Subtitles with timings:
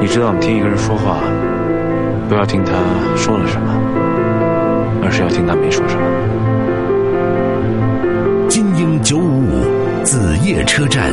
[0.00, 1.18] 你知道，我们听一个人说话，
[2.28, 2.72] 不要听他
[3.16, 3.74] 说了什么，
[5.02, 6.02] 而是要听他没说什么。
[8.48, 11.12] 精英九五五子夜车站，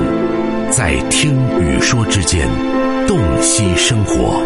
[0.70, 2.48] 在听与说之间，
[3.08, 4.40] 洞悉生活。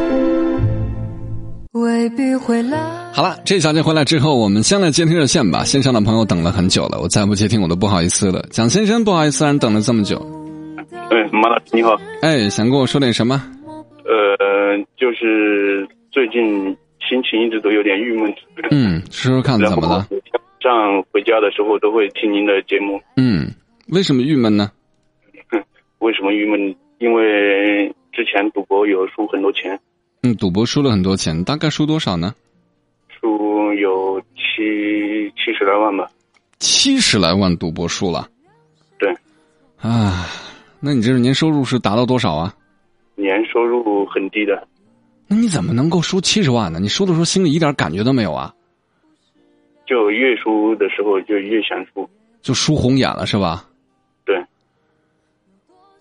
[1.73, 2.77] 未必会来。
[3.11, 5.63] 好了，这小姐回来之后，我们先来接听热线吧。
[5.63, 8.43] 线上的朋友等了很久了，我再不接听我都不好意思了。
[8.51, 10.17] 蒋先生，不好意思让你等了这么久。
[11.11, 13.41] 哎，马老师你好，哎，想跟我说点什么？
[14.99, 18.33] 呃，就是最近心情一直都有点郁闷。
[18.71, 20.07] 嗯，说说看怎么了？
[20.61, 23.01] 上回家的时候都会听您的节目。
[23.15, 23.47] 嗯，
[23.87, 24.71] 为什么郁闷呢？
[25.99, 26.75] 为什么郁闷？
[26.99, 29.79] 因为之前赌博有输很多钱，
[30.23, 32.33] 嗯，赌博输了很多钱，大概输多少呢？
[33.07, 36.09] 输有七七十来万吧。
[36.59, 38.27] 七十来万赌博输了。
[38.97, 39.09] 对，
[39.77, 40.25] 啊，
[40.81, 42.53] 那你这是年收入是达到多少啊？
[43.15, 44.67] 年收入很低的。
[45.29, 46.79] 那你怎么能够输七十万呢？
[46.79, 48.51] 你输的时候心里一点感觉都没有啊？
[49.85, 52.09] 就越输的时候就越想输。
[52.41, 53.67] 就输红眼了是吧？
[54.25, 54.35] 对，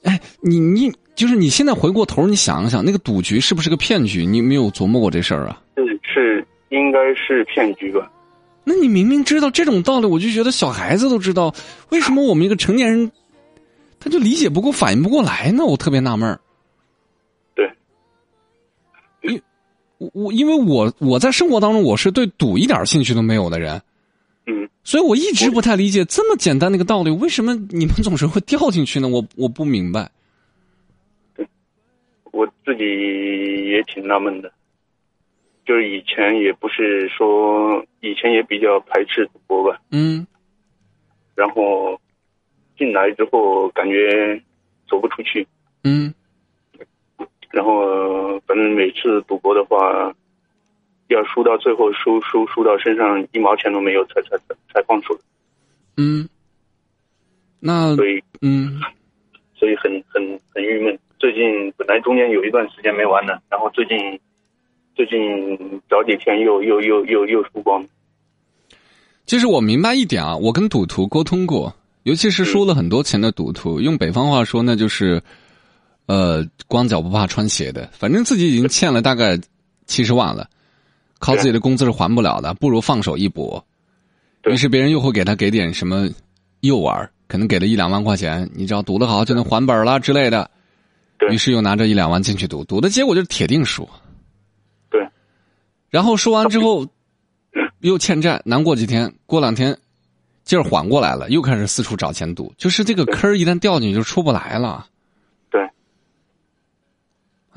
[0.02, 4.24] 哎，你你就是你现在回过头，你想一想，那个赌局是不是个骗局？
[4.24, 5.60] 你有没有琢磨过这事儿啊？
[5.76, 8.10] 是是应该是骗局吧？
[8.64, 11.54] 那你明明知道这种道理，我就觉得小孩子都知道，
[11.90, 13.10] 为什么我们一个成年人，
[13.98, 15.64] 他就理解不过、反应不过来呢？
[15.64, 16.40] 我特别纳闷儿。
[19.98, 23.82] 我我因为我我在生活当中我是对赌一点兴趣都没有的人，
[24.46, 29.08] 嗯，所以我一直不太理解这么简单的一个道理，为什么你们总是会掉进去呢？
[29.08, 30.10] 我我不明白。
[32.30, 34.52] 我自己也挺纳闷的，
[35.66, 40.24] 就是以前也不是说以前也比较排斥赌博吧，嗯
[41.34, 42.00] 然后
[42.78, 44.40] 进来之后感觉
[44.88, 45.44] 走不出去，
[45.82, 46.14] 嗯
[47.50, 50.14] 然后反正每次赌博的话，
[51.08, 55.18] 要输到最后输输输到身上一毛钱都没有才才才才放手，
[55.96, 56.28] 嗯，
[57.60, 58.80] 那所以嗯
[59.54, 60.98] 所以很很很郁闷。
[61.18, 64.20] 最近本来中间有一段时间没玩的，然后最近
[64.94, 67.88] 最近早几天又又又又又输光了。
[69.26, 75.20] 其实我明白一点啊，我跟赌徒沟通过，尤其是输了很多钱的赌徒，用北方话说，那就是，
[76.08, 77.88] 呃，光脚不怕穿鞋的。
[77.92, 79.38] 反正自己已经欠了大概
[79.86, 80.48] 七十万了，
[81.18, 83.62] 靠自己的工资是还不了的，不如放手一搏。
[84.44, 86.08] 于是别人又会给他给点什么
[86.60, 90.50] 诱饵，可能给了一两万块钱，你只要赌得好就能还本了之类的。
[91.30, 93.86] 于是又拿着一两万进去赌，赌的结果就是铁定输。
[94.88, 95.06] 对，
[95.90, 96.86] 然后输完之后，
[97.80, 99.76] 又欠债，难过几天，过两天
[100.44, 102.50] 劲儿缓过来了，又开始四处找钱赌。
[102.56, 104.86] 就是这个坑儿一旦掉进去就出不来了。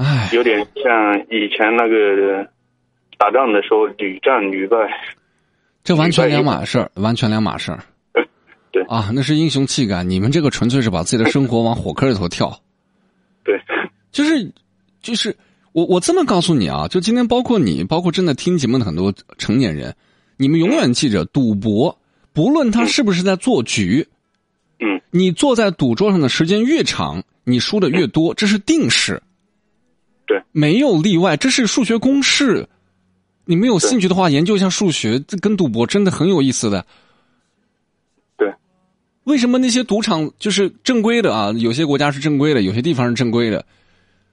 [0.02, 2.44] 对，唉，有点像以前那个
[3.18, 4.76] 打仗的时候屡战屡败。
[5.84, 7.80] 这完全两码事儿，完全两码事儿。
[8.72, 12.52] 对啊，那是英雄气概，你们这个纯粹是把自己的生活往火坑里头跳。
[13.44, 13.60] 对，
[14.12, 14.52] 就是，
[15.02, 15.36] 就是
[15.72, 19.96] 我我这么告诉你啊，就今天包括你，包括正在听节目的很多成年人，
[20.38, 21.96] 你们永远记着，赌博
[22.34, 24.08] 不论他是不是在做局，
[24.80, 29.22] 嗯，你坐在赌桌上的时间越长，你输的越多，这是定式。
[30.32, 32.70] 对，没有例外，这是数学公式。
[33.44, 36.86] 你们有兴趣的话，研究一下数学，这跟赌博真的很有意思的。
[38.38, 38.54] 对，
[39.26, 41.52] 为什么那些赌场就是正规的啊？
[41.58, 43.66] 有些国家是正规的，有些地方是正规的。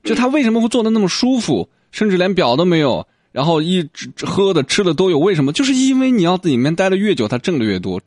[0.05, 5.19] 就他为什么会做的那么舒服，甚至连表都没有，然后一直喝的吃的都有？
[5.19, 5.53] 为什么？
[5.53, 8.01] 就是因为你要在里面待的越久，他挣的越多。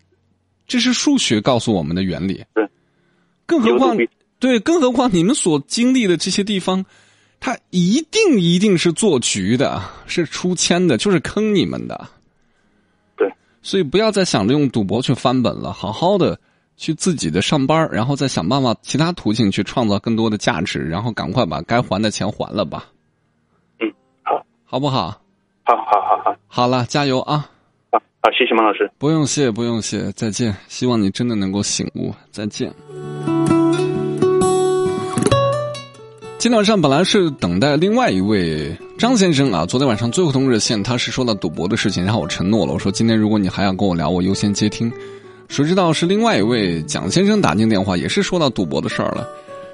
[0.65, 2.41] 这是数学告诉我们的原理。
[2.53, 2.65] 对，
[3.45, 3.97] 更何况
[4.39, 6.85] 对，更何况你们所经历的这些地方，
[7.41, 12.07] 他一定一定是做局的，是出千的，就是坑你们的。
[13.17, 16.39] 对，所以不要再想着用赌博去翻本了，好好的
[16.77, 22.85] 去自己的上班，然后再想办法其他途径去创造更多的价值，然后赶快把该还的钱还了吧，
[23.79, 23.91] 嗯，
[24.21, 25.19] 好，好不好？
[25.63, 27.49] 好，好，好，好，好了，加油啊！
[27.91, 28.89] 好，好，谢谢马老师。
[28.99, 30.55] 不用谢，不用谢，再见。
[30.67, 32.71] 希望你真的能够醒悟，再见。
[36.41, 44.91] 今天晚上本来是等待另外一位张先生啊，昨天晚上最后通热线，他是说到赌博的事情，然后我承诺了，我说今天如果你还要跟我聊，我优先接听。
[45.49, 49.29] 谁知道是另外一位蒋先生打进电话，也是说到赌博的事儿了。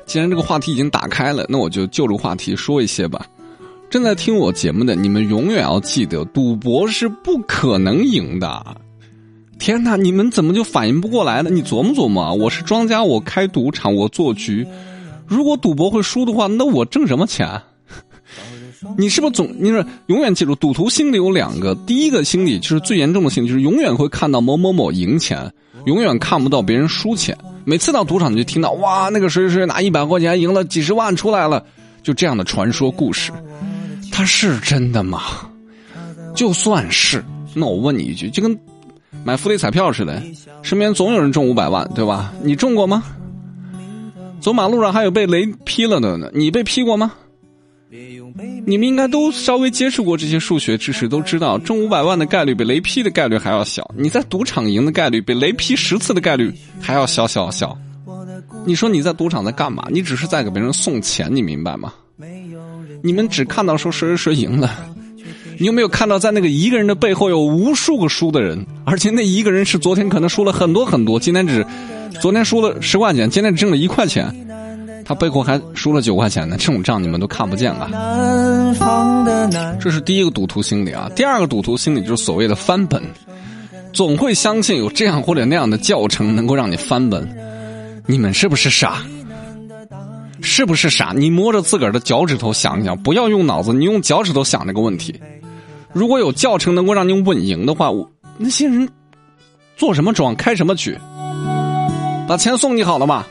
[0.05, 3.25] 既然这个话题已经打开了，那我就就着话题说一些吧。
[3.89, 8.61] 正在听我节目的你们，永远要记得，赌博是不可能赢的。
[9.57, 11.49] 天哪，你们怎么就反应不过来呢？
[11.49, 14.67] 你琢磨琢磨啊，我是庄家，我开赌场，我做局。
[15.27, 17.61] 如果赌博会输的话，那我挣什么钱？
[18.95, 25.51] 你是不是总你说永远记住，赌徒心里有两个，第一个心理就是最严重的心理，就是永远会看到某某某赢钱，
[25.85, 27.35] 永远看不到别人输钱。
[27.65, 31.63] 每次到赌场你就听到哇，那个谁谁拿一百块钱赢了几十万出来了，
[32.03, 33.31] 就这样的传说故事，
[34.11, 35.21] 它是真的吗？
[36.35, 37.25] 就算是，
[37.55, 38.57] 那我问你一句，就跟
[39.23, 40.21] 买福利彩票似的，
[40.61, 42.31] 身边总有人中五百万，对吧？
[42.43, 43.03] 你中过吗？
[44.39, 47.13] 走马路上还有被雷劈了的呢，你被劈过吗？
[48.65, 53.89] 你们应该都稍微接触过这些数学知识，都知道中五百万的概率比雷劈的概率还要小。
[53.97, 57.77] 你在赌场赢的概率比雷劈十次的概率还要小小小。
[58.65, 59.87] 你说你在赌场在干嘛？
[59.89, 61.93] 你只是在给别人送钱，你明白吗？
[63.01, 64.69] 你们只看到说谁谁谁赢了，
[65.59, 68.65] 你有没有看到在那个一个人的背后有无数个输的人？
[68.85, 71.65] 而且那一个人是昨天可能输了很多很多，今天只
[72.19, 74.33] 昨天输了十块钱，今天只挣了一块钱。
[75.03, 77.89] 他背后还输了九块钱呢，这种账你们都看不见了。
[79.79, 83.01] 这是第一个赌徒心理啊，第二个赌徒心理就是所谓的翻本，
[83.93, 87.25] 总会相信有这样或者那样的教程能够让你翻本。
[88.05, 88.97] 你们是不是傻？
[90.41, 91.13] 是不是傻？
[91.15, 95.15] 你摸着自个儿的脚趾头想一想，不要用脑子，你用脚趾头想这个问题。
[95.97, 98.07] 如果有教程能够让你稳赢的话，我
[98.37, 98.87] 那些人
[99.75, 100.95] 做什么庄，开什么局，
[102.27, 103.25] 把钱送你好了吗？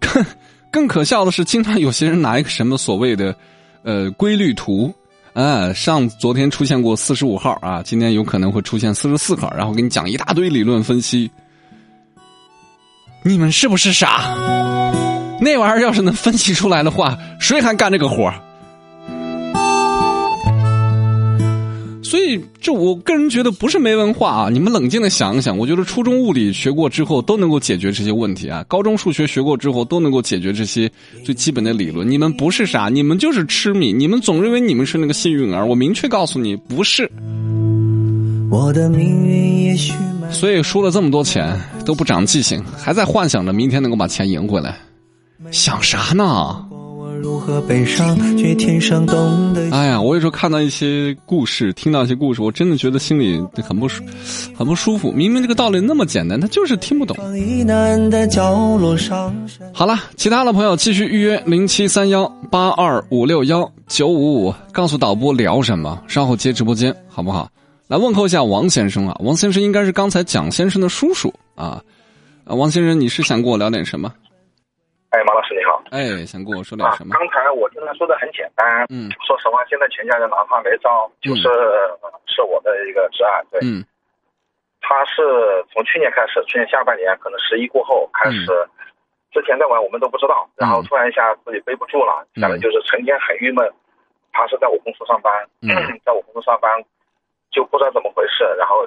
[0.72, 3.36] 更可笑的是，经常有些人拿一个什么所谓的，
[3.82, 4.90] 呃，规律图，
[5.34, 11.30] 啊，上昨天出现过四十五号啊，今天有可能会出现四十四号，然后给你讲一大堆理论分析。
[13.22, 14.34] 你们是不是傻？
[15.38, 18.32] 那玩意儿要是能分析出来的话，谁还干这个活
[22.08, 24.48] 所以，这我个人觉得不是没文化啊！
[24.48, 30.88] 你们冷静的想一想，我觉得初中物理学过之后都能够解决这些问题啊，高中数学学过之后都能够解决这些
[31.24, 32.08] 最基本的理论。
[32.08, 35.66] 你们不是傻，你们就是痴迷，你们总认为你们是那个幸运儿。
[35.66, 37.10] 我明确告诉你，不是。
[38.50, 39.92] 我的命运也许
[40.30, 44.76] 所以输了这么多钱都不长记性，还在幻想着明天能够把钱赢回来，
[45.50, 46.65] 想啥呢？
[47.26, 49.68] 如何悲伤，却天生懂得。
[49.72, 54.00] 哎呀，我有时候看到一些故事，听到一些故事，我真的觉得心里很不舒，
[54.56, 55.10] 很不舒服。
[55.10, 57.16] 明明这个道理那么简单，他就是听不懂。
[59.74, 67.50] 好了，其他的朋友继续预约零七三幺八二五六幺九五五，告诉导播聊什么，稍后接直播间，好不好？
[67.88, 71.82] 来问候一下王先生啊，王先生应该是刚才蒋先生的叔叔啊。
[72.44, 74.12] 啊，王先生，你是想跟我聊点什么？
[75.16, 75.80] 哎，马老师你好。
[75.96, 77.16] 哎，想跟我说点什么？
[77.16, 78.84] 刚才我听他说的很简单。
[78.92, 79.08] 嗯。
[79.24, 81.48] 说实话，现在全家人拿他没招，就是
[82.28, 83.40] 是我的一个侄儿。
[83.50, 83.58] 对。
[83.64, 83.80] 嗯。
[84.82, 85.24] 他是
[85.72, 88.44] 从去年开始，去年下半年可能十一过后开始，
[89.32, 93.64] 之前在玩我们都不知道，然后突然一下自己背不住了，反正就是成天很郁闷。
[94.32, 95.32] 他是在我公司上班，
[96.04, 96.70] 在我公司上班
[97.50, 98.86] 就不知道怎么回事，然后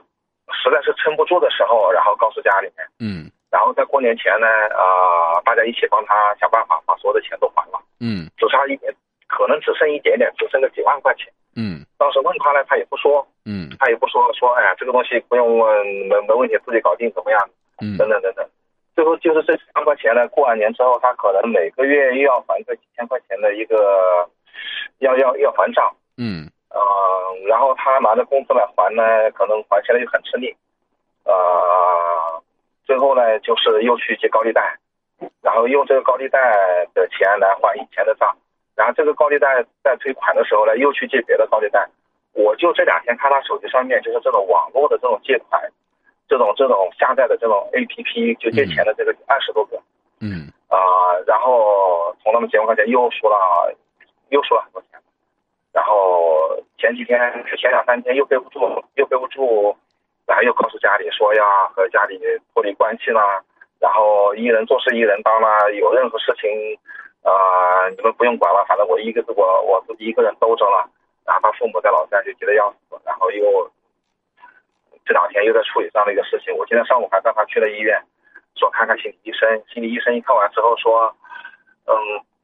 [0.54, 2.86] 实在是撑不住的时候，然后告诉家里面。
[3.00, 3.26] 嗯。
[3.52, 4.48] 然后在过年前呢，
[4.78, 7.82] 啊，大家一起帮他想办法把所有的钱都还了。
[8.00, 8.94] 嗯，只差一点，
[9.28, 11.32] 可能只剩一点点，只剩个几万块钱。
[11.56, 13.26] 嗯，当时问他呢，他也不说。
[13.46, 17.50] 嗯，他也不说，说哎呀，这个东西不用问，没没问题，自己搞定，怎么样？
[17.82, 18.48] 嗯，等等等等。
[18.96, 24.30] 最后就是这几万块钱呢，过完年之后，他可能每个月又要还个几千块钱的一个，
[25.00, 25.92] 要要要还账。
[26.18, 26.80] 嗯，呃，
[27.48, 30.56] 然后他拿着工资来还呢，可能还起来就很吃力。
[31.24, 31.34] 啊。
[32.90, 34.76] 最后呢，就是又去借高利贷，
[35.44, 36.40] 然后用这个高利贷
[36.96, 38.36] 的钱来还以前的账，
[38.76, 41.88] 然后这个高利贷在退款的时候呢，又去借别的高利贷。
[42.34, 45.62] 我就这两天看他手机上面，就是这种网络的这种借款，
[46.28, 49.80] 这种这种下载的这种 A P P 就借钱的这个二十多个。
[50.20, 50.50] 嗯。
[50.68, 53.72] 啊，然后从那么几万块钱又输了，
[54.30, 55.00] 又输了很多钱。
[55.72, 57.20] 然后前几天
[57.56, 59.78] 前两三天又背不住，又背不住。
[60.30, 62.22] 然后又告诉家里说要和家里
[62.54, 63.42] 脱离关系啦，
[63.80, 66.48] 然后一人做事一人当啦，有任何事情，
[67.24, 70.88] 啊，你们不用管了，反正我一个我我自己一个人兜着了。
[71.26, 73.72] 然后他父母在老家就急得要死，然后又
[75.04, 76.56] 这两天又在处理这样的一个事情。
[76.56, 78.00] 我今天上午还带他去了医院，
[78.56, 79.50] 说看看心理医生。
[79.74, 81.12] 心理医生一看完之后说，
[81.86, 81.96] 嗯，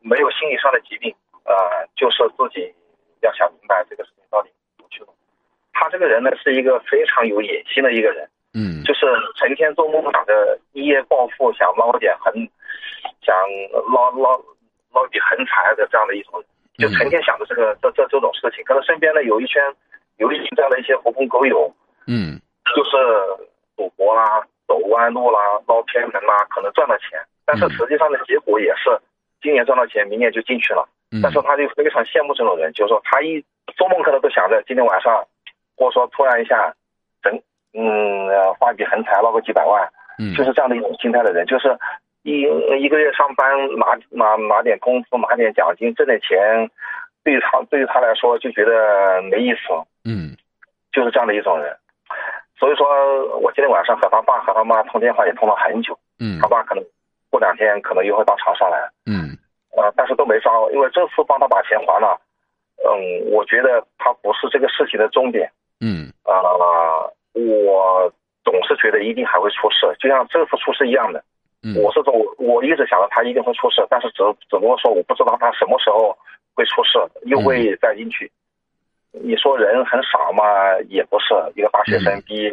[0.01, 1.15] 没有心理上的疾病，
[1.45, 1.53] 呃，
[1.95, 2.73] 就是自己
[3.21, 4.49] 要想明白这个事情到底。
[5.75, 9.05] 他这个人呢，是一个非常有野心的一个人，嗯，就是
[9.35, 12.33] 成天做梦想着一夜暴富，想捞点很，
[13.21, 13.35] 想
[13.91, 14.31] 捞捞
[14.93, 16.41] 捞笔横财的这样的一种，
[16.77, 18.63] 就成天想着这个这这这种事情。
[18.63, 19.61] 可能身边呢有一圈
[20.17, 21.69] 有一群这样的一些狐朋狗友，
[22.07, 22.39] 嗯，
[22.73, 22.95] 就是
[23.75, 28.89] 赌博啦、走弯路啦、捞偏门啦，可能赚到钱，但是实际上的结果也是
[29.41, 30.87] 今年赚到钱，明年就进去了，
[31.21, 33.43] 但是他就非常羡慕这种人，就是说他一
[33.75, 35.21] 做梦可能都想着今天晚上，
[35.75, 36.73] 或者说突然一下，
[37.21, 37.33] 整
[37.73, 38.27] 嗯
[38.59, 39.87] 发一笔横财捞个几百万，
[40.35, 41.77] 就是这样的一种心态的人，就是
[42.23, 42.41] 一
[42.81, 43.45] 一个月上班
[43.77, 46.69] 拿拿拿点工资拿点奖金挣点钱，
[47.23, 49.59] 对于他对于他来说就觉得没意思，
[50.05, 50.35] 嗯，
[50.91, 51.75] 就是这样的一种人，
[52.57, 52.87] 所以说
[53.39, 56.83] 我今天晚上和他爸和他妈通电话也通了很久，嗯，他爸可能
[57.29, 59.37] 过两天可能又会到长沙来，嗯。
[59.75, 62.17] 啊，但是都没招，因为这次帮他把钱还了，
[62.87, 66.41] 嗯，我觉得他不是这个事情的终点，嗯，啊，
[67.33, 68.11] 我
[68.43, 71.23] 总是觉得一定还会出事，就像这次出事一样的，
[71.63, 76.17] 嗯，我是总我一直想着他一定会出事，但是只只不过说我不知道他什么时候
[76.55, 78.31] 会出事，又会再进去。
[79.11, 80.43] 你说人很傻嘛，
[80.89, 82.51] 也不是一个大学生毕业，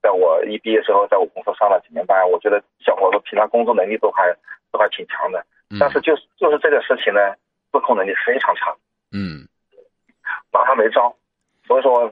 [0.00, 4.32] 在我一毕业之后，在我公司上了几年班，我觉得小伙子平常工作能力都还
[4.70, 5.44] 都还挺强的。
[5.78, 7.20] 但是就是就是这个事情呢，
[7.70, 8.74] 自控能力非常差，
[9.12, 9.46] 嗯，
[10.50, 11.14] 拿他没招，
[11.66, 12.10] 所以说，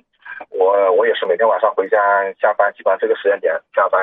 [0.50, 1.96] 我我也是每天晚上回家
[2.40, 4.00] 下班，基本上这个时间点下班，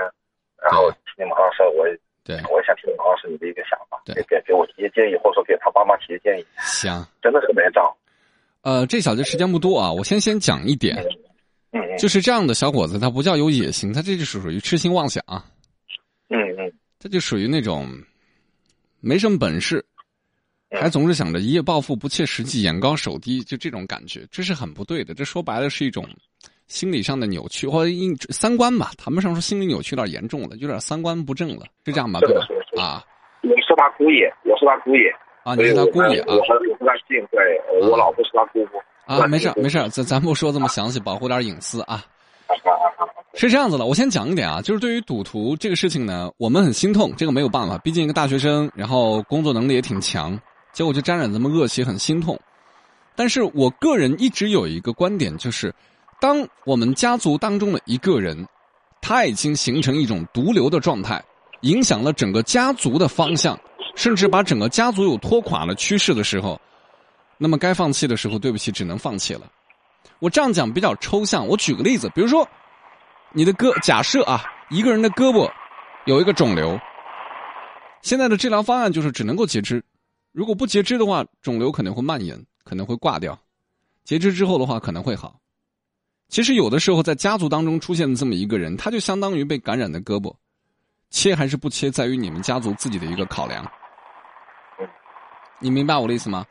[0.61, 1.85] 然后听你马老师，我
[2.23, 6.45] 对，我也想听听马老师你的一个想法，给给给我提些建议，或者说给他爸妈提些建议。
[6.57, 7.95] 行， 真的是没招。
[8.61, 10.95] 呃，这小子时间不多啊，我先先讲一点，
[11.71, 15.23] 嗯嗯，就是这样的小伙子，他不叫有野心，他这就是属于痴心妄想，
[16.29, 17.87] 嗯嗯，他就属于那种。
[19.05, 19.85] 没什么本事，
[20.73, 25.13] 还总是想着一夜暴富，不切实际，眼高手低，就这种感觉，这是很不对的。
[25.13, 26.05] 这说白了是一种
[26.67, 27.91] 心理上的扭曲，或者
[28.29, 32.19] 三观吧，谈不上说心理扭曲有点严重了，有点三观不正了，是这样吧？
[32.19, 32.41] 对吧？
[32.81, 33.03] 啊，
[33.43, 35.09] 我是他姑爷，我是他姑爷
[35.43, 42.03] 啊，你是他姑爷啊，我和我和他姓，对，我老婆是他姑姑啊，没事没事，咱咱不说这么详细，保护点隐私啊。
[43.35, 50.39] 是这样子的，我先讲一点啊，就是对于赌徒这个事情呢，我们很心痛，这个没有办法，毕竟一个大学生，然后工作能力也挺强，
[50.73, 52.37] 结果就沾染这么恶习，很心痛。
[53.15, 55.73] 但是我个人一直有一个观点，就是
[56.19, 58.45] 当我们家族当中的一个人，
[59.01, 61.23] 他已经形成一种毒瘤的状态，
[61.61, 63.57] 影响了整个家族的方向，
[63.95, 66.59] 甚至把整个家族有拖垮的趋势的时候，
[67.37, 69.41] 那么该放弃的时候，对不起，只能放弃了。
[70.19, 72.47] 我这样讲比较抽象，我举个例子，比如说。
[73.35, 75.51] 你的胳假设啊，一个人的胳膊
[76.05, 76.79] 有一个肿瘤，
[78.03, 79.83] 现在的治疗方案就是只能够截肢。
[80.33, 82.35] 如果不截肢的话，肿瘤可能会蔓延，
[82.65, 83.33] 可能会挂掉；
[84.03, 85.39] 截肢之后的话，可能会好。
[86.27, 90.35] 其实有的时候在家族当中出现这么一个人，他就相当于被感染的胳膊，
[91.11, 93.63] 切还是不切，在于你们家族自己的一个考量。
[95.59, 96.43] 你明白我的意思吗？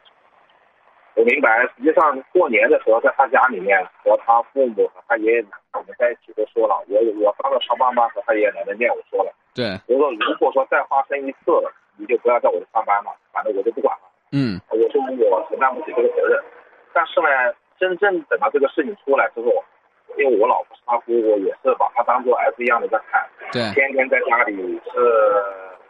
[1.17, 11.51] 我明白，实际上过年的时候，在他家里面和他父母和他爷爷奶奶我们在一起都说了，我我当着他爸妈和他爷爷奶奶面我说了，对，我说如果说再发生一次，
[11.97, 14.09] 你就不要在我这上班了，反正我就不管了。
[14.33, 16.43] 嗯，我说我承担不起这个责任，
[16.93, 17.29] 但是呢，
[17.79, 19.53] 真正等到这个事情出来之后，
[20.19, 24.57] 因为我老婆是他姑姑，也是把她当做儿子一样的在看，对，天天在家里
[24.93, 24.99] 是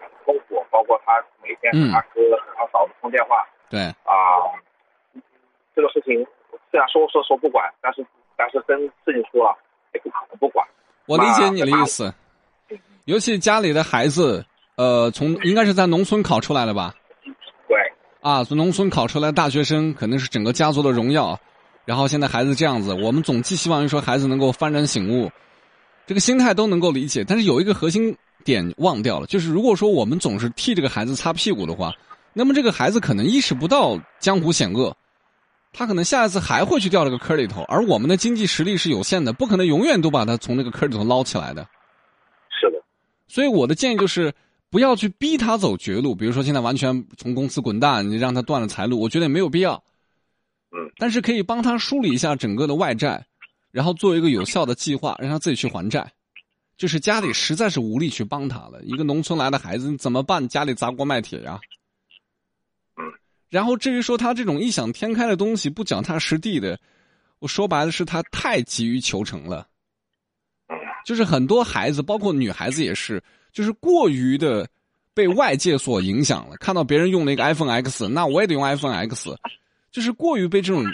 [0.00, 4.50] 很痛苦，包括他每天和他哥和他嫂子通电话，对，啊。
[5.74, 6.14] 这个事情
[6.70, 8.04] 虽然说说说不管，但是
[8.36, 9.56] 但是真事情出了
[9.94, 10.66] 也不可能不管。
[11.06, 12.12] 我理解你的意思，
[13.06, 14.44] 尤其家里的孩子，
[14.76, 16.94] 呃，从应该是在农村考出来的吧？
[17.68, 17.76] 对。
[18.20, 21.38] 啊，从农村考出来大学生，肯定是整个家族的荣耀。
[21.84, 25.30] 然后现在孩子这样子，我们总寄希望于说孩子能够幡然醒悟，
[26.06, 27.24] 这个心态都能够理解。
[27.24, 31.92] 但是有一个核心点忘掉了，就是如果说我们总是替这个孩子擦屁股的话，
[32.32, 34.96] 那么这个孩子可能意识不到江湖险恶。
[35.74, 41.66] 他可能下一次还会去掉这个坑里头，而我们的经济实力是有限的，不可能永远都把他从那个坑里头捞起来的。
[42.50, 42.78] 是的，
[43.26, 44.32] 所以我的建议就是，
[44.72, 49.74] 不要去逼他走绝路，比如说现在完全从公司滚蛋，你让他断了财路，我觉得也没有必要。
[50.70, 53.26] 嗯，但是可以帮他梳理一下整个的外债，
[53.70, 56.10] 然后做一个有效的计划，让他自己去还债。
[56.78, 60.48] 就是家里实在是无力去帮他了，一个农村来的孩子你怎么办？
[60.48, 61.60] 家里砸锅卖铁呀。
[63.50, 66.80] 然后至于说他这种异想天开的东西不脚踏实地的，
[67.40, 69.68] 我说白了是他太急于求成了。
[71.04, 74.68] 就是很多孩子，包括女孩子也是，就是过于的
[75.14, 76.56] 被外界所影响了。
[76.58, 79.36] 看到别人用了一个 iPhone X，那我也得用 iPhone X，
[79.90, 80.84] 就是过于被这种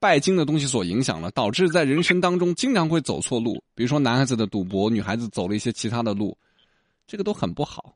[0.00, 3.62] 拜金的东西所影响了，导致在人生当中经常会走错路。
[3.74, 6.36] 比如说男孩子的赌博，女孩子走了一些其他的路，
[7.06, 7.94] 这个都很不好。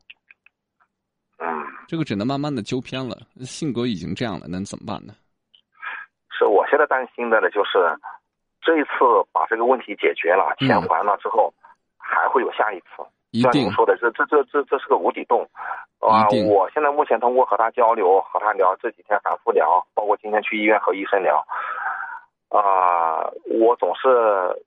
[1.88, 5.14] 这个只能慢慢的纠偏了，性格已经这样了，能怎么办呢？
[6.36, 7.78] 是我现在担心的呢，就是
[8.66, 8.90] 这一次
[9.30, 11.54] 把这个问题解决了，钱还了之后，
[11.96, 13.06] 还会有下一次。
[13.40, 15.48] 像您说的，这这这这这是个无底洞。
[16.00, 21.44] 啊，我现在目前通过和他交流，和他聊，这几天反复聊，包括今天去医院和医生聊，
[22.48, 23.30] 啊，
[23.60, 24.08] 我总是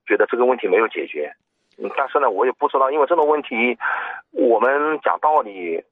[0.06, 1.30] 觉得这个问题没有解决。
[1.96, 3.78] 但是呢，我也不知道，因为这种问题，
[4.32, 5.82] 我们讲道理，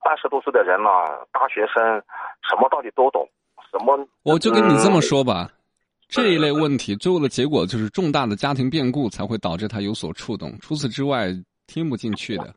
[0.00, 1.82] 二十多岁的人了，大学生，
[2.48, 3.28] 什么道理都懂，
[3.70, 5.48] 什么我就跟你这么说吧，
[6.08, 11.34] 这一类问题最后的结果就是重大的家庭变故才会导致他有所触动，除此之外
[11.66, 12.54] 听不进去的。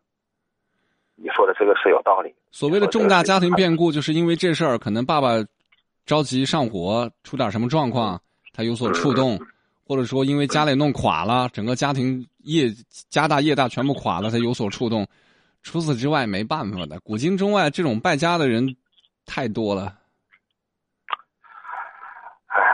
[1.16, 2.34] 你说的这个是有道理。
[2.52, 5.44] 所谓的重大家庭变故，就是因为这事儿，可能爸爸
[6.06, 8.20] 着急上火，出点什么状况，
[8.54, 9.40] 他有所触动，
[9.84, 12.74] 或者说因为家里弄垮了，整个家庭业
[13.10, 15.06] 家大业大全部垮了，他有所触动。
[15.62, 18.76] 除此之外没办法的，古今中外这种败家的人
[19.26, 19.99] 太多了。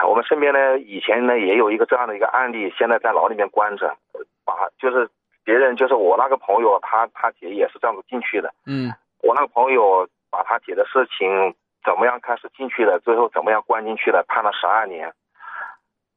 [0.06, 3.96] 哎，我们身边呢，以前呢也有一个这样的一个案例，现在在牢里面关着，
[4.44, 5.10] 把就是。
[5.46, 8.52] 别人就是我那个朋友，他他姐也是这样子进去的。
[8.66, 8.90] 嗯，
[9.22, 15.06] 我那个朋友把他姐的事情怎么样开始进去的，最后怎么样关进去的，判了十二年。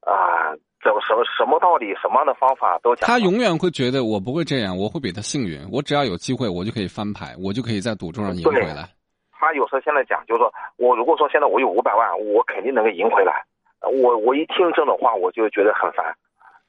[0.01, 0.49] 啊，
[0.83, 3.07] 怎么什么什么道理，什么样的方法都讲。
[3.07, 5.61] 他永远会觉得我不会这样，我会比他幸运。
[5.71, 8.89] 我只要有机会，我就可以翻牌，我就可以在赌注上赢回来。
[9.37, 13.45] 他有时候现在讲，就是说我如果说现在我有五百万，我肯定能够赢回来。
[13.81, 16.15] 我我一听这种话，我就觉得很烦。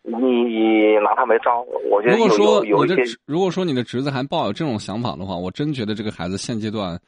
[0.03, 6.99] 你拿他没招，我觉得如果说有你的如果说你的侄子还抱有这种想法的话，我真觉得这个孩子现阶段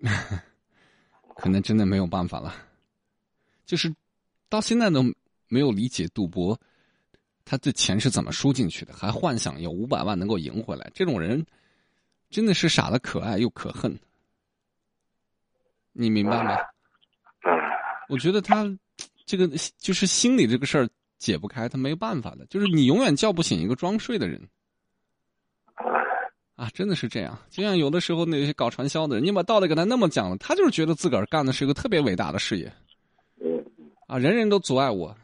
[1.36, 2.54] 可能真的没有办法了。
[3.66, 3.94] 就是
[4.48, 5.02] 到现在都
[5.48, 6.58] 没有理解赌博，
[7.44, 10.90] 他的钱是怎么输进去的，还幻想有五百万能够赢回来。
[10.94, 11.44] 这种人
[12.30, 13.94] 真的是傻的可爱又可恨，
[15.92, 16.56] 你明白吗？
[17.42, 17.52] 嗯，
[18.08, 18.64] 我觉得他
[19.26, 20.88] 这个就是心里这个事儿。
[21.16, 24.38] 解不开，他没办法的，就是你永远叫不醒一个装睡的人，
[26.54, 27.38] 啊，真的是这样。
[27.48, 32.70] 就像有的时候那些搞传销的人，你把道理给他那么讲了，他就是觉得自个儿干的是一个特别伟大的事业，
[34.06, 35.16] 啊，人人都阻碍我。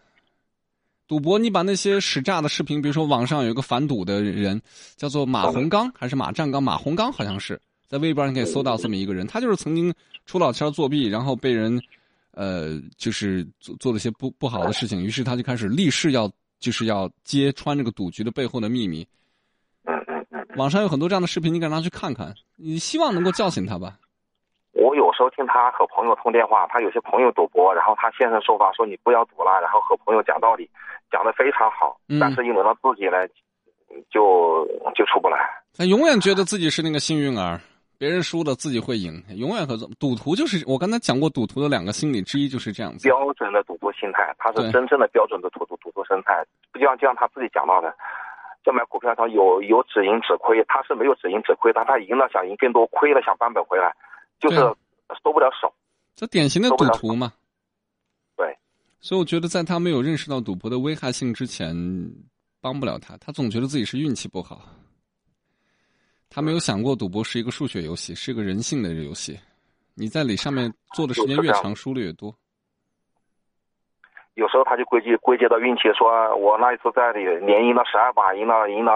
[1.07, 4.63] 赌博，你把那些使诈的视频，比如说网上有一个反赌的人，
[4.97, 6.63] 叫做马洪刚还是马占刚？
[6.63, 9.93] 马洪刚好像是在微博上可以搜到这么一个人，他就是曾经
[10.25, 11.79] 出老千作弊，然后被人。
[12.33, 19.07] 呃，就是做做了些不不好的事情，于是他就开始立誓要，就是要揭穿这个赌局的背后的秘密。
[19.85, 20.01] 嗯
[20.57, 23.97] 网上有很多这样的视频，你赶上去看看，你希望能够叫醒他吧。
[24.73, 30.69] 我有时候听他和朋友通电话，他有些朋友赌博，然后他现身说法说你不要赌了，然后和朋友讲道理，
[31.11, 33.27] 讲的非常好，但是一轮到自己呢，
[34.11, 35.39] 就就出不来。
[35.77, 37.61] 他永远觉得自己是那个幸运儿。
[38.01, 43.07] 别人输了，自己会赢，永远和赌徒就是我刚才讲过，赌徒的两个心理之一就是这样子。
[43.07, 46.43] 标准的赌徒心态，他是真正的标准的赌徒赌徒心态。
[46.73, 47.95] 就像就像他自己讲到的，
[48.65, 53.95] 就买股票上有有止盈止亏，他是没有止盈止亏，但他赢了想赢更多，亏了想翻本回来，
[54.41, 54.57] 就是
[55.23, 55.71] 收不了手。
[56.17, 57.31] 这典型的赌徒嘛。
[58.35, 58.57] 对。
[59.01, 61.77] 所以我觉得，在他没有认识到赌博的危害性之前，
[62.63, 63.15] 帮不了他。
[63.19, 64.63] 他总觉得自己是运气不好。
[66.31, 69.37] 他没有想过赌博是一个数学游戏，是一个人性的游戏。
[69.97, 72.33] 你在里上面做的时间越长，输的越多。
[74.35, 78.95] 有时候他就归结归结到运气，说我那一次在里连赢了十二把，赢了赢了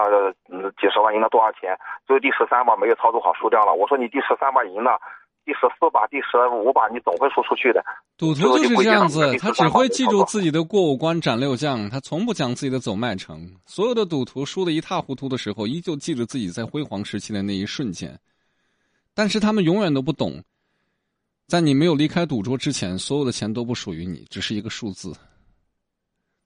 [0.79, 1.77] 几十万，赢了多少钱？
[2.07, 3.73] 最后第十三把没有操作好，输掉了。
[3.73, 4.97] 我说你第十三把赢了。
[5.45, 7.85] 第十四把、第十五把，你总会输出去的。
[8.17, 13.47] 赌徒就是这样子，他只会记住自己的过五关斩六将，他从不讲自己的走麦城。
[13.67, 18.19] 所有的赌徒输的一塌糊涂的时候，依旧记得自己在辉煌时期的那一瞬间。
[19.13, 20.43] 但是他们永远都不懂，
[21.45, 25.13] 在你没有离开赌桌之前，所有的钱都不属于你，只是一个数字。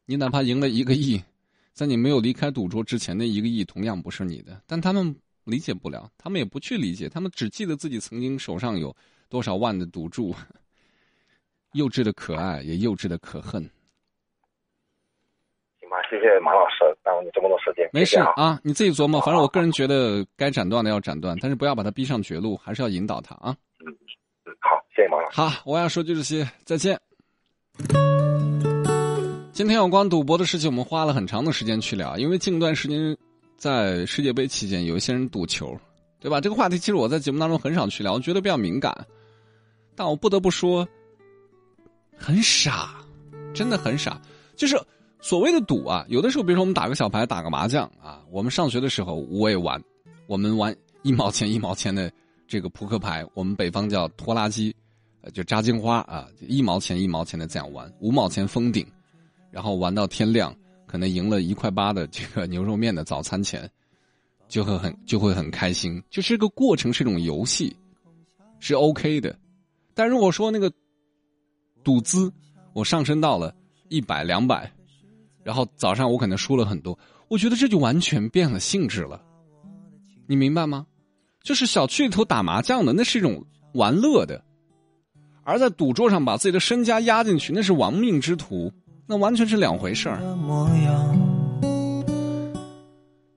[0.05, 1.23] 你哪怕赢了一个亿，
[1.71, 4.61] 在你没有离开赌桌之前，那一个亿同样不是你的。
[4.67, 5.15] 但他们。
[5.49, 8.95] 理解不了，他们也不去理解，他们只记得自己曾经手上有
[9.27, 10.35] 多少万的赌注，
[11.73, 13.61] 幼稚的可爱，也幼稚的可恨。
[15.79, 17.89] 行吧，谢谢马老师耽误你这么多时间。
[17.91, 19.19] 没事啊，你自己琢磨。
[19.21, 23.55] 反正我个人觉得，该斩断的要斩断，但是不要把他逼上绝路，还是要引导他啊。
[23.79, 23.91] 嗯
[24.45, 25.35] 嗯，好，谢谢马老师。
[25.35, 26.99] 好，我要说就这些，再见。
[29.51, 33.17] 今天有关赌博的事情，我们花了很长的时间去聊，因为近段时间。
[33.59, 35.77] 在世界杯期间，有一些人赌球，
[36.19, 36.39] 对吧？
[36.39, 39.05] 这个话题其实我在节目当中很少去聊，我觉得比较敏感。
[39.95, 40.87] 但我不得不说，
[42.17, 42.95] 很傻，
[43.53, 44.19] 真的很傻。
[44.55, 44.79] 就是
[45.19, 49.81] 所谓的赌啊，有的时候，比如说我们打个小牌、打个麻将啊，我们上学的时候我也玩，
[50.25, 52.09] 我们玩一毛钱一毛钱的
[52.47, 54.73] 这个扑克牌，我们北方叫拖拉机，
[55.19, 58.87] 呃，就扎金花啊，一毛钱一毛钱的这样玩，五毛钱封顶，
[59.51, 60.55] 然后玩到天亮。
[60.89, 63.69] 可能赢了一块八的这个牛肉面的早餐钱，
[64.47, 67.77] 就会很就会很开心，就这个过程是一种游戏，
[68.59, 69.37] 是 OK 的。
[69.93, 70.73] 但如果说那个
[71.83, 72.33] 赌资
[72.73, 73.53] 我上升到了
[73.87, 74.71] 一百两百，
[75.43, 76.97] 然后早上我可能输了很多，
[77.27, 79.21] 我觉得这就完全变了性质了。
[80.25, 80.87] 你明白吗？
[81.43, 84.41] 就是小区里头打麻将的，那是一种玩乐的；
[85.43, 88.73] 而在赌桌上把自己的身家压进去，那是亡命之徒，
[89.11, 90.19] 那完全是两回事儿。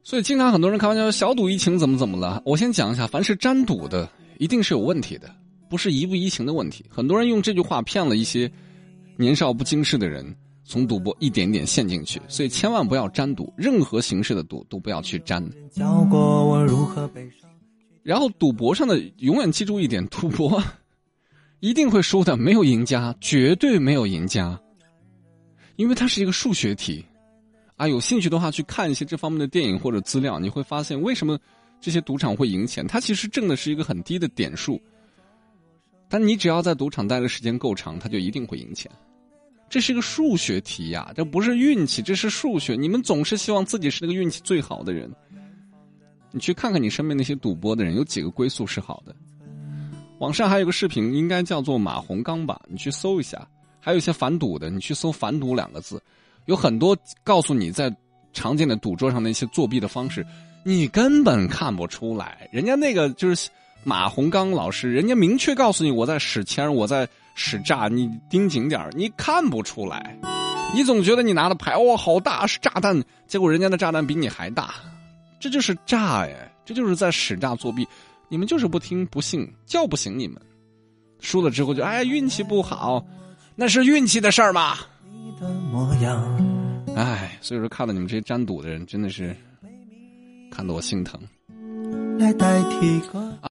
[0.02, 2.42] 所以，经常很多人开玩笑，小赌怡情怎么怎么了？
[2.44, 4.06] 我先讲一下，凡是沾赌的，
[4.36, 5.34] 一定是有问题的，
[5.70, 6.84] 不是怡不怡情的问题。
[6.90, 8.52] 很多人用这句话骗了一些
[9.16, 12.20] 年少不经事的人，从赌博一点点陷进去。
[12.28, 15.42] 所以，千万不要沾赌，任何形式的赌都不要去沾。
[18.02, 20.62] 然后，赌博上的永远记住一点：赌博
[21.60, 24.60] 一定会输的，没有赢家，绝对没有赢家，
[25.76, 27.04] 因为它是一个数学题。
[27.76, 31.38] 啊，有兴趣的话去看一些这方面的电影或者资料，你会发现为什么
[31.80, 32.86] 这些赌场会赢钱？
[32.86, 34.80] 它其实挣的是一个很低的点数，
[36.08, 38.88] 但你只要在赌场待的时间够长，它就一定会赢钱。
[39.68, 42.76] 这是一个数学题呀，这不是运气，这是数学。
[42.76, 45.10] 你们总是希望自己是那个运气最好的人。
[46.30, 49.16] 你去看看你身边那些赌博的人，有几个归宿是好的？
[50.18, 52.60] 网上还有个视频，应该叫做马洪刚吧？
[52.68, 53.48] 你去搜一下。
[53.84, 56.00] 还有一些反赌的，你去搜“反赌”两个字。
[56.46, 57.92] 有很多告诉你在
[58.32, 60.24] 常见的赌桌上那些作弊的方式，
[60.64, 62.48] 你根本看不出来。
[62.52, 63.50] 人家那个就是
[63.82, 70.16] 马洪刚老师，人家明确告诉你我在使签，我在使诈，你盯紧点你看不出来。
[70.72, 74.74] 你总觉得你拿的牌哇好大是炸弹，结果人家的炸弹比你还大，
[75.40, 77.86] 这就是诈哎，这就是在使诈作弊。
[78.28, 80.40] 你们就是不听不信，叫不醒你们。
[81.20, 83.04] 输了之后就哎运气不好，
[83.54, 84.78] 那是运气的事儿吗？
[85.40, 89.36] 的模样，哎，所以说看到你们这些沾赌的人，真的是
[90.50, 91.20] 看得我心疼。
[92.18, 93.00] 来代替